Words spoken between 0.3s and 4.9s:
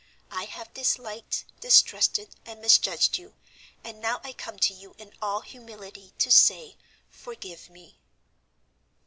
I have disliked, distrusted, and misjudged you, and now I come to